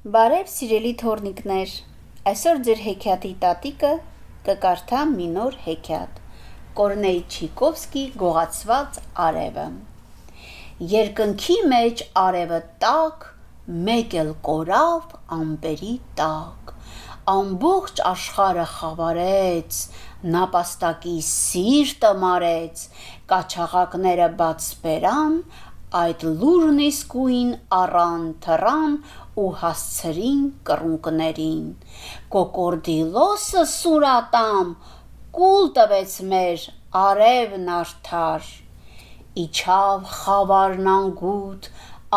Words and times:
Բարև 0.00 0.46
սիրելի 0.48 0.90
թորնիկներ, 0.96 1.72
այսօր 2.30 2.60
ձեր 2.64 2.78
հեքիաթի 2.82 3.32
տատիկը 3.42 3.90
կկարդա 4.46 5.00
մի 5.10 5.26
նոր 5.34 5.58
հեքիաթ։ 5.66 6.22
Կորնեյ 6.78 7.18
Չիկովսկի 7.34 8.04
գողացված 8.22 9.00
արևը։ 9.26 9.66
Երկնքի 10.94 11.58
մեջ 11.74 12.04
արևը 12.22 12.62
տակ, 12.86 13.28
մեկ 13.90 14.16
էլ 14.24 14.32
կորավ 14.48 15.14
ամպերի 15.36 15.94
տակ։ 16.22 16.74
Ամբողջ 17.30 18.00
աշխարը 18.14 18.68
խավարեց, 18.80 19.82
նապաստակի 20.32 21.18
սիրտը 21.28 22.14
մարեց, 22.24 22.86
կաչաղակները 23.30 24.30
բաց 24.40 24.70
բերան, 24.80 25.36
այդ 25.98 26.20
լուրն 26.40 26.76
իսկույն 26.84 27.48
առան 27.74 28.26
թռան 28.44 28.92
ու 29.42 29.46
հասցրին 29.62 30.42
կռունկներին։ 30.68 31.64
Կոկորդիլոսը 32.34 33.64
սուրատամ 33.72 34.70
կուլ 35.38 35.66
տվեց 35.78 36.14
մեր 36.30 36.68
արևն 37.00 37.66
արդար։ 37.80 38.52
Իջավ 39.44 40.06
խավարն 40.20 40.92
անգութ, 40.94 41.68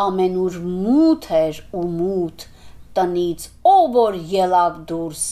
ամենուր 0.04 0.62
մութ 0.70 1.28
էր 1.42 1.66
ու 1.82 1.88
մութ, 1.98 2.48
տնից 3.00 3.50
ով 3.74 3.84
որ 3.98 4.22
ելավ 4.38 4.80
դուրս, 4.94 5.26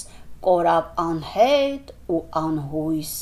կորավ 0.50 0.92
անհետ 1.06 1.96
ու 2.10 2.26
անհույս։ 2.42 3.16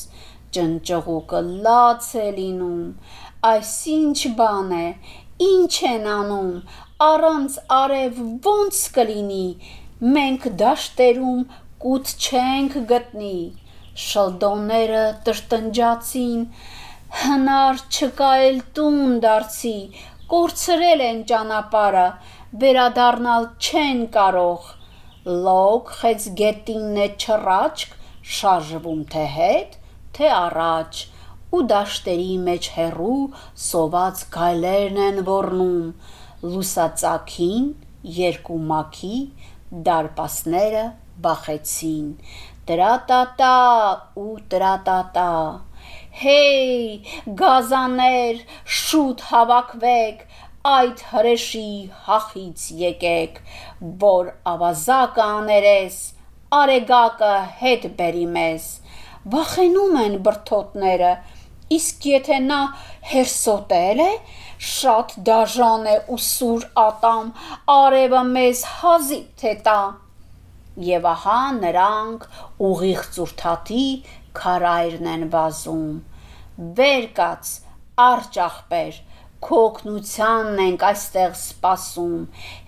Ճնճղուկը 0.56 1.40
լաց 1.66 2.06
է 2.20 2.28
լինում, 2.40 2.86
այս 3.48 3.74
ինչ 3.92 4.20
բան 4.36 4.72
է, 4.76 4.86
ինչ 5.46 5.74
են 5.90 6.08
անում, 6.14 6.54
առանց 7.06 7.54
արև 7.72 8.18
ո՞նց 8.54 8.80
կլինի, 8.98 9.46
մենք 10.16 10.48
դաշտերում 10.62 11.44
կուտ 11.86 12.10
չենք 12.20 12.74
գտնի։ 12.90 13.38
Շլդոնները 14.06 15.04
տրտնջացին, 15.28 16.42
հնար 17.22 17.80
չկա 17.88 18.32
էլ 18.48 18.60
տուն 18.80 19.16
դարձի, 19.24 19.78
կորցրել 20.34 21.04
են 21.06 21.22
ճանապարհը, 21.32 22.08
վերադառնալ 22.64 23.48
չեն 23.64 24.02
կարող։ 24.18 24.68
Լոկ 25.48 25.94
խեցգետինն 26.02 27.00
է 27.06 27.08
չռաչք, 27.24 27.96
շարժվում 28.36 29.02
թե 29.16 29.26
հետ, 29.38 29.80
թե 30.20 30.30
առաջ, 30.42 31.02
ու 31.56 31.62
դաշտերի 31.70 32.34
մեջ 32.46 32.72
հեռու 32.76 33.22
սոված 33.66 34.24
գայլերն 34.36 35.00
են 35.06 35.22
ոռնում, 35.30 35.86
լուսածագին 36.50 37.70
երկու 38.20 38.60
մաքի 38.72 39.16
դարպասները 39.88 40.84
բախեցին, 41.24 42.06
տրատատա 42.70 43.56
ու 44.24 44.36
տրատատա։ 44.54 45.32
Հեյ, 46.20 46.62
գազաններ, 47.42 48.40
շուտ 48.80 49.26
հավաքվեք, 49.32 50.24
այդ 50.70 51.04
հրեշի 51.10 51.70
հախից 52.06 52.64
եկեք, 52.84 53.42
որ 54.06 54.32
ավազակը 54.54 55.26
աներես, 55.26 56.00
արեգակը 56.60 57.34
հետ 57.62 57.86
բերի 58.00 58.26
մեզ։ 58.38 58.70
Վախենում 59.36 60.00
են 60.04 60.18
բրդոտները, 60.26 61.12
իսկ 61.76 62.06
եթե 62.10 62.38
նա 62.50 62.60
հերսոտել 63.12 64.04
է, 64.06 64.12
շատ 64.70 65.16
դաժան 65.30 65.90
է 65.90 65.96
ու 66.14 66.20
սուր 66.26 66.68
ատամ, 66.84 67.34
արևը 67.74 68.24
մեզ 68.30 68.64
հազիվ 68.80 69.28
թե 69.42 69.54
տա։ 69.68 69.82
Եվ 70.90 71.06
ահա 71.12 71.40
նրանք 71.60 72.26
ուղիղ 72.70 73.06
ծուրթաթի 73.16 73.86
քարայրն 74.40 75.12
են 75.14 75.28
վազում։ 75.34 75.94
Վեր 76.80 77.08
կաց, 77.20 77.54
արջ 78.00 78.40
աղբեր, 78.46 79.00
քո 79.46 79.60
օգնությանն 79.68 80.62
ենք 80.66 80.86
այստեղ 80.90 81.38
սպասում։ 81.40 82.26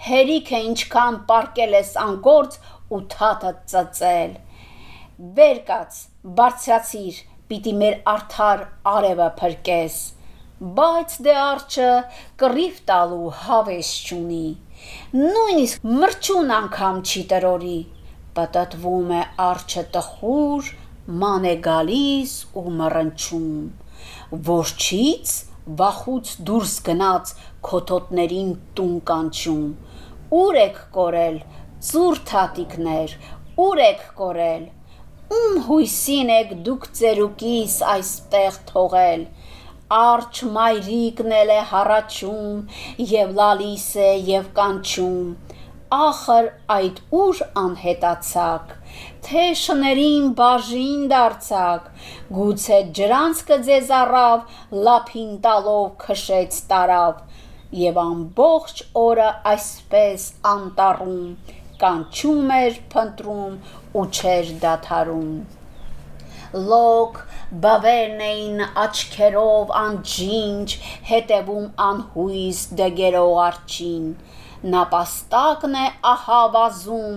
Հերիք 0.07 0.51
է 0.55 0.61
ինչքան 0.69 1.19
պարկել 1.31 1.75
ես 1.77 1.91
անգործ 2.05 2.57
ու 2.91 3.01
թաթը 3.15 3.51
ծծել։ 3.73 4.37
Վեր 5.37 5.59
կաց, 5.67 5.99
բարձրացիր, 6.39 7.19
պիտի 7.51 7.77
մեր 7.83 8.01
արդար 8.15 8.65
արևը 8.95 9.29
փրկես 9.43 10.01
բայց 10.61 11.13
դե 11.25 11.33
արջը 11.41 11.85
կռիվ 12.41 12.75
տալու 12.89 13.29
հավես 13.43 13.87
չունի, 14.05 14.49
նույնիսկ 15.17 15.87
մրջուն 16.01 16.51
անգամ 16.57 16.99
չի 17.01 17.21
տրորի, 17.31 17.77
պտտվում 18.37 19.09
է 19.17 19.21
արջը 19.45 19.83
տխուր, 19.95 20.69
ման 21.23 21.47
է 21.49 21.55
գալիս 21.67 22.35
ու 22.61 22.75
մռնչում, 22.77 23.55
որջից 24.51 25.33
վախուց 25.81 26.35
դուրս 26.51 26.75
գնաց 26.91 27.33
քոթոտներին 27.69 28.53
տուն 28.77 28.95
կանչում, 29.09 29.65
ուր 30.43 30.59
եք 30.67 30.79
կորել, 30.99 31.41
ծուր 31.89 32.21
թաթիկներ, 32.29 33.17
ուր 33.65 33.83
եք 33.89 34.05
կորել, 34.21 34.69
ում 35.31 35.57
հույսին 35.65 36.29
եք 36.33 36.49
դուք 36.65 36.85
ծերուկիս 36.97 37.75
այստեղ 37.91 38.55
թողել, 38.71 39.21
Արջ 39.91 40.39
մայրիկն 40.55 41.33
էլ 41.37 41.49
է 41.51 41.59
հառաչում, 41.69 42.59
եւ 43.11 43.31
լալիս 43.37 43.85
է 44.05 44.09
եւ 44.29 44.49
կանչում, 44.57 45.29
ախր 45.97 46.49
այդ 46.75 46.99
ուր 47.21 47.41
անհետացաք, 47.63 48.75
թե 49.27 49.45
շներին 49.61 50.27
բաժին 50.41 51.07
դարձաք, 51.13 51.89
գուցե 52.39 52.81
ջրանցքը 52.99 53.61
ձեզ 53.69 53.95
առավ, 54.01 54.45
լափին 54.87 55.33
տալով 55.47 55.87
քշեց 56.05 56.61
տարավ, 56.71 57.23
եւ 57.85 58.03
ամբողջ 58.07 58.85
օրը 59.05 59.31
այսպես 59.55 60.29
անտառում 60.55 61.59
կանչում 61.85 62.53
էր 62.59 62.83
փնտրում 62.93 63.57
ու 64.01 64.05
չէր 64.11 64.53
դադարում 64.67 65.33
լոկ, 66.51 67.19
բավերն 67.63 68.21
էին 68.25 68.63
աչքերով 68.81 69.69
անջինջ, 69.81 70.73
հետևում 71.07 71.67
անհույս 71.85 72.59
դգերող 72.79 73.39
արջին։ 73.45 74.09
Նապաստակն 74.73 75.77
է 75.79 75.85
ահա 76.11 76.41
վազում 76.55 77.15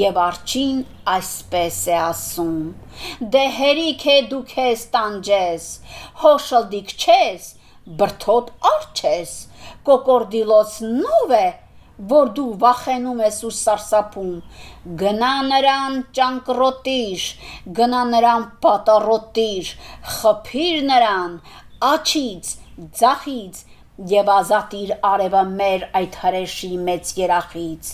եւ 0.00 0.20
արջին 0.24 0.80
այսպես 1.14 1.80
է 1.92 1.98
ասում. 2.06 2.58
Դե 3.36 3.44
հերիք 3.60 4.06
է 4.14 4.18
դու 4.32 4.42
քեզ 4.54 4.86
տանջես, 4.96 5.68
հոշլդիկ 6.24 6.94
չես, 6.96 7.50
բրթոտ 8.00 8.54
արջ 8.72 9.04
ես, 9.10 9.36
կոկորդիլոց 9.90 10.80
նով 10.88 11.36
է, 11.36 11.46
որ 12.08 12.30
դու 12.36 12.52
վախենում 12.60 13.18
ես 13.26 13.38
ու 13.48 13.52
սարսափում, 13.56 14.36
գնա 15.00 15.32
նրան 15.48 15.98
ճանկռոտիր, 16.16 17.26
գնա 17.78 18.04
նրան 18.12 18.46
պատառոտիր, 18.64 19.72
խփիր 20.14 20.80
նրան 20.88 21.36
աչից, 21.90 22.54
ձախից 23.00 23.60
եւ 24.14 24.32
ազատիր 24.32 24.94
արևը 25.10 25.44
մեր 25.60 25.86
այդ 26.00 26.18
հրեշի 26.22 26.72
մեծ 26.88 27.12
երախից։ 27.20 27.92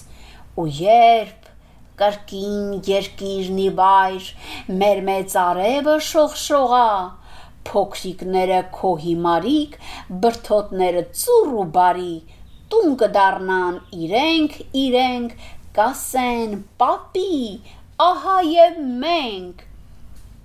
Ու 0.62 0.66
երբ 0.78 1.50
կրկին 2.00 2.72
երկիրն 2.86 3.60
ի 3.66 3.68
վայր, 3.80 4.32
մեր 4.80 5.02
մեծ 5.10 5.36
արևը 5.42 5.96
շողշողա, 6.10 6.88
փոքրիկները 7.66 8.58
քո 8.76 8.90
հիմարիկ, 9.04 9.78
բրթոտները 10.22 11.02
ծուռ 11.22 11.54
ու 11.62 11.68
բարի, 11.76 12.16
տուն 12.72 12.94
կդառնան 13.00 13.76
իրենք 14.04 14.54
իրենք 14.82 15.34
կասեն 15.78 16.54
պապի 16.82 17.40
ահա 18.06 18.36
եւ 18.50 18.78
մենք 19.02 19.66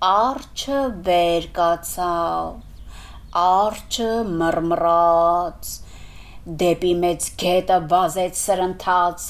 արջը 0.08 0.82
վեր 1.08 1.48
կացավ 1.56 3.40
արջը 3.42 4.10
մռմռաց 4.42 5.72
դեպի 6.62 6.92
մեծ 7.02 7.26
գետը 7.42 7.78
վազեց 7.90 8.38
սրընթաց 8.42 9.26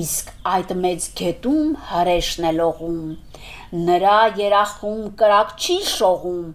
իսկ 0.00 0.32
այդ 0.54 0.74
մեծ 0.84 1.06
գետում 1.20 1.76
հրեշն 1.90 2.48
է 2.50 2.54
լողում 2.56 3.04
նրա 3.90 4.18
երախում 4.40 5.04
կրակ 5.22 5.54
չի 5.60 5.78
շողում 5.92 6.48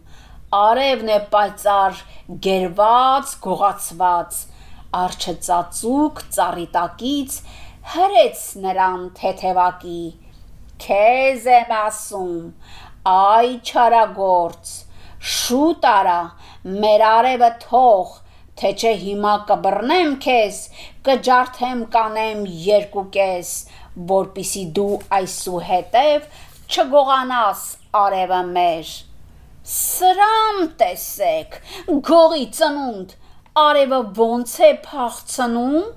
արևն 0.61 1.13
է 1.15 1.21
պայծառ 1.35 2.03
գերված 2.47 3.33
գողացված 3.47 4.43
արջը 5.01 5.33
ծածուկ 5.47 6.21
ծառի 6.37 6.65
տակից 6.75 7.37
հրեց 7.95 8.43
նրան 8.65 9.05
թեթևակի 9.19 10.01
քեզ 10.85 11.47
եմ 11.55 11.73
ասում 11.79 12.41
այ 13.13 13.49
չարագործ 13.69 14.73
շուտ 15.35 15.89
արա 15.91 16.19
մեր 16.85 17.05
արևը 17.11 17.51
թող 17.65 18.17
թե 18.59 18.71
չէ 18.79 18.91
հիմա 19.05 19.37
կբռնեմ 19.51 20.11
քեզ 20.25 20.59
կջարդեմ 21.07 21.85
կանեմ 21.95 22.43
երկու 22.65 23.07
կես 23.15 23.55
որpիսի 24.11 24.63
դու 24.77 24.93
այսուհետև 25.17 26.29
չգողանաս 26.65 27.59
արևը 27.95 28.39
մեր։ 28.55 28.91
Սրամ 29.71 30.57
տեսեք, 30.79 31.59
գողի 32.07 32.47
ծնունդ, 32.57 33.13
արևը 33.63 33.99
ոնց 34.19 34.53
է 34.67 34.71
փախցնում, 34.85 35.89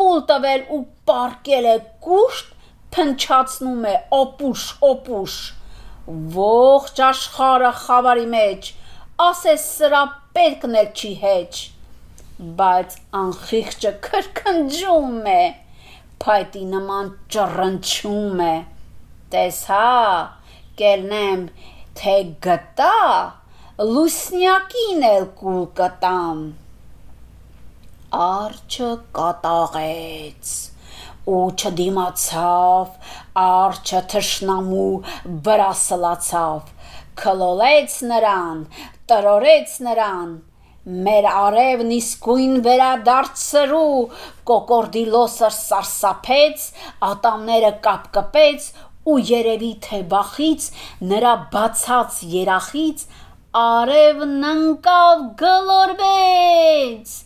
կուլ 0.00 0.22
տվել 0.30 0.62
ու 0.76 0.82
պարկել 1.10 1.68
է 1.72 1.74
կուշտ, 2.06 2.54
փնչացնում 2.96 3.90
է 3.94 3.96
օպուշ, 4.20 4.68
օպուշ։ 4.92 5.40
Ողջ 6.38 7.04
աշխարը 7.10 7.74
խավարի 7.82 8.30
մեջ, 8.36 8.72
ասես 9.30 9.68
սրա 9.80 10.06
պետքն 10.38 10.80
էլ 10.84 10.96
չի 10.96 11.12
հեչ 11.26 11.52
բայց 12.40 12.94
անխիղճը 13.18 13.90
քրքնջում 14.04 15.26
է, 15.28 15.40
փայտի 16.24 16.62
նման 16.70 17.10
ճռնչում 17.34 18.40
է։ 18.44 18.54
Տես 19.34 19.58
հա, 19.68 19.90
կելնեմ, 20.80 21.42
թե 22.00 22.14
գտա, 22.46 22.94
լուսնյակին 23.90 25.04
էլ 25.10 25.28
կուլ 25.42 25.60
կտամ։ 25.82 26.40
Արջը 28.10 28.86
կատաղեց 29.14 30.48
ու 31.30 31.42
չդիմացավ, 31.54 32.88
արջը 33.42 34.00
թշնամու 34.10 34.86
վրա 35.46 35.68
սլացավ, 35.82 36.72
քլոլեց 37.22 37.94
նրան, 38.10 38.64
տրորեց 39.12 39.76
նրան, 39.86 40.34
մեր 41.06 41.30
արևն 41.34 41.94
իսկույն 42.00 42.58
վերադարձրու, 42.66 44.02
կոկորդիլոսը 44.50 45.54
սարսափեց, 45.60 46.68
ատամները 47.12 47.72
կապկպեց 47.86 48.70
ու 49.06 49.18
երևի 49.30 49.72
թե 49.86 50.04
բախից 50.10 50.70
նրա 51.14 51.38
բացած 51.54 52.20
երախից 52.34 53.08
արևն 53.64 54.38
ընկավ 54.54 55.26
գլորվեց 55.46 57.18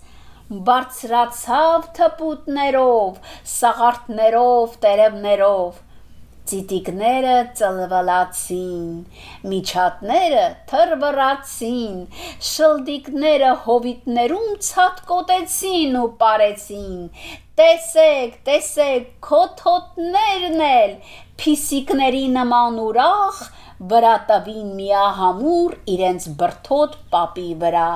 բարձրացավ 0.50 1.88
թպուտներով, 1.96 3.18
սաղարթներով, 3.54 4.78
տերևներով, 4.84 5.82
Ծիտիկները 6.44 7.36
ծլվալացին, 7.56 8.88
միջատները 9.48 10.42
թրվռացին, 10.68 11.94
շլդիկները 12.48 13.52
հովիտներում 13.64 14.50
ցածկոտեցին 14.66 15.96
ու 16.02 16.10
parեցին։ 16.20 17.00
Տեսեք, 17.60 18.36
տեսեք, 18.50 19.08
քոթոթներն 19.24 20.64
էլ 20.68 20.94
փիսիկների 21.40 22.24
նման 22.36 22.76
ուրախ 22.84 23.40
վրա 23.94 24.14
տվին 24.28 24.68
միահամուր 24.82 25.78
իրենց 25.94 26.28
բրթոտ 26.40 27.00
պապի 27.14 27.48
վրա։ 27.64 27.88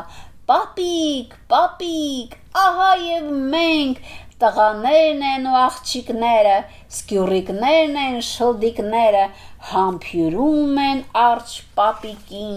Պապիկ, 0.49 1.35
պապիկ, 1.53 2.35
ահա 2.57 2.93
եւ 3.05 3.25
մենք 3.53 3.99
տղաներն 4.41 5.25
են 5.31 5.47
ու 5.51 5.57
աղջիկները, 5.61 6.55
սկյուրիկներն 6.89 7.99
են, 8.03 8.17
շլդիկները, 8.29 9.25
համբյուրում 9.73 10.81
են 10.85 11.03
արջ 11.23 11.55
պապիկին 11.81 12.57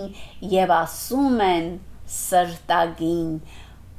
եւ 0.53 0.73
ասում 0.77 1.43
են 1.47 1.67
սրտագին 2.15 3.33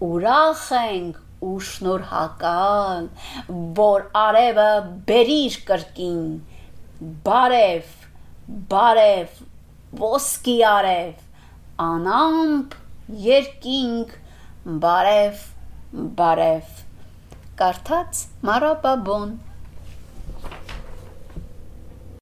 ուրախ 0.09 0.67
ենք 0.81 1.21
ու 1.53 1.61
շնորհակալ, 1.69 3.09
որ 3.85 4.07
արևը 4.25 4.69
բերիր 5.11 5.59
կրկին, 5.69 6.29
բարև, 7.27 7.97
բարև, 8.73 9.43
ոսկի 10.07 10.57
արև, 10.77 11.27
անամպ 11.93 12.79
երկինք, 13.13 14.13
բարև, 14.83 15.41
բարև 16.17 16.69
Կարդաց 17.59 18.21
Մարա 18.49 18.71
Բաբոն 18.85 19.35